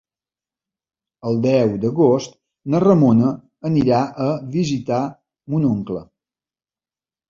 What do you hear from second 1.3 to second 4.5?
El deu d'agost na Ramona anirà a